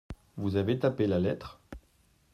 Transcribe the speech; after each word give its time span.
Vous 0.35 0.55
avez 0.55 0.79
tapé 0.79 1.05
la 1.05 1.19
lettre? 1.19 1.61